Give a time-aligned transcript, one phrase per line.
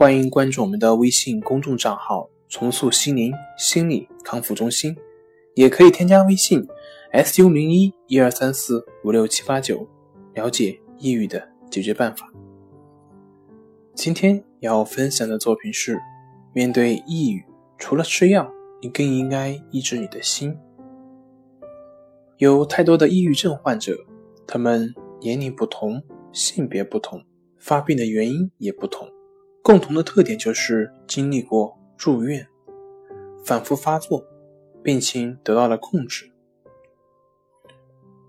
[0.00, 4.96] 欢迎关注我们的微信公众账号“重塑心灵心理康复中心”，
[5.54, 6.66] 也可以添加微信
[7.12, 9.86] “su 零一一二三四五六七八九”
[10.32, 12.26] 了解抑郁的解决办法。
[13.94, 16.00] 今天要分享的作品是：
[16.54, 17.44] 面对抑郁，
[17.76, 20.56] 除了吃药，你更应该医治你的心。
[22.38, 23.98] 有太多的抑郁症患者，
[24.46, 27.22] 他们年龄不同，性别不同，
[27.58, 29.06] 发病的原因也不同。
[29.62, 32.46] 共同的特点就是经历过住院、
[33.44, 34.24] 反复发作，
[34.82, 36.32] 病情得到了控制。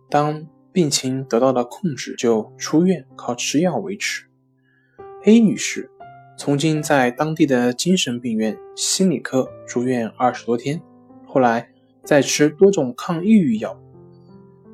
[0.10, 4.26] 当病情得到了控制，就出院，靠吃药维持。
[5.24, 5.90] A 女士
[6.38, 10.82] 曾经在当地的精神病院心理科住院二十多天，
[11.26, 11.70] 后来
[12.04, 13.82] 在吃多种抗抑郁药，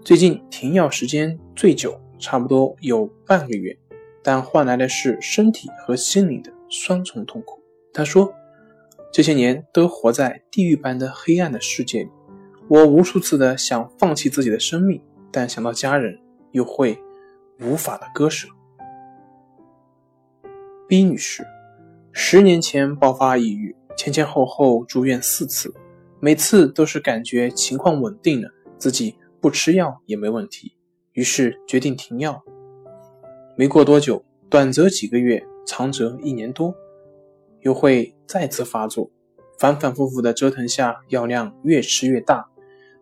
[0.03, 3.77] 最近停药时间最久，差不多有半个月。
[4.23, 7.61] 但换来的是身体和心理的双重痛苦。
[7.93, 8.33] 他说
[9.11, 12.09] ：“这些年都活在地狱般的黑暗的世界里，
[12.67, 15.01] 我无数次的想放弃自己的生命，
[15.31, 16.19] 但想到家人，
[16.51, 16.99] 又会
[17.59, 18.47] 无法的割舍。
[20.87, 21.45] ”B 女士，
[22.11, 25.73] 十年前爆发抑郁，前前后后住院四次，
[26.19, 30.77] 每次都是感觉情况稳定了，自己不吃药也没问题，
[31.13, 32.41] 于是决定停药。
[33.57, 36.73] 没过多久，短则几个月，长则一年多，
[37.61, 39.09] 又会再次发作。
[39.59, 42.47] 反反复复的折腾下，药量越吃越大，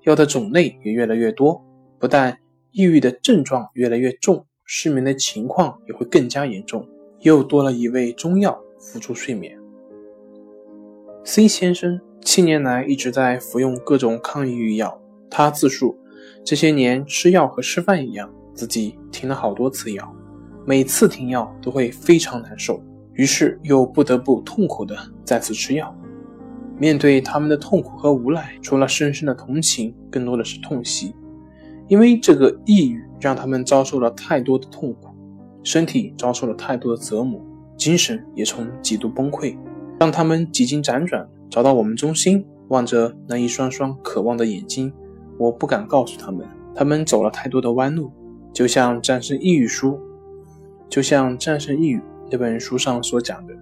[0.04, 1.64] 药的种类也越来越多。
[2.00, 2.40] 不但
[2.72, 6.88] 抑郁的症状越来越重，失眠的情况也会更加严重。
[7.20, 9.56] 又多了一味中药辅助睡眠。
[11.24, 15.00] C 先生七年来一直在服用各种抗抑郁药。
[15.30, 16.00] 他自述，
[16.44, 20.15] 这些年吃药和吃饭一样，自己停了好多次药。
[20.66, 22.82] 每次停药都会非常难受，
[23.14, 25.96] 于是又不得不痛苦的再次吃药。
[26.80, 31.16] 面对他们的痛苦和无奈，除了深深的同情，更多的是痛惜。
[31.88, 35.10] 因为这个抑郁让他们遭受了太多的痛苦，
[35.64, 37.40] 身体遭受了太多的折磨，
[37.78, 39.56] 精神也从极度崩溃。
[40.00, 44.92] 当他们几经辗转找到我们中心，望着那一双双渴望的眼睛，
[45.38, 48.12] 我不敢告诉他们，他们走了太多的弯路，
[48.52, 50.00] 就像战胜抑郁书。
[50.90, 51.98] 就像《战胜抑郁》
[52.30, 53.54] 这本书上所讲的，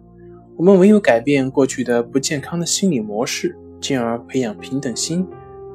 [0.56, 5.26] 我们唯有改变过去的不健康的心理模式，进而培养平等心，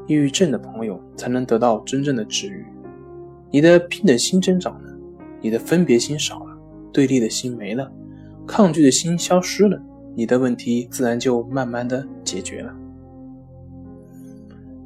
[0.07, 2.65] 抑郁症的朋友才能得到真正的治愈。
[3.51, 4.99] 你的平等心增长了，
[5.41, 6.59] 你的分别心少了，
[6.93, 7.91] 对立的心没了，
[8.47, 9.81] 抗拒的心消失了，
[10.15, 12.75] 你的问题自然就慢慢的解决了。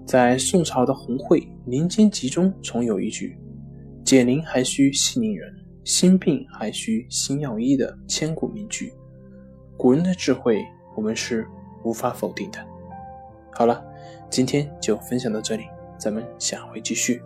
[0.04, 3.36] 在宋朝的红会《民间集》中，总有一句
[4.04, 8.92] ：“解铃还需系铃人。”心病还需心药医的千古名句，
[9.76, 11.46] 古人的智慧我们是
[11.84, 12.58] 无法否定的。
[13.52, 13.84] 好了，
[14.30, 15.64] 今天就分享到这里，
[15.98, 17.20] 咱们下回继续。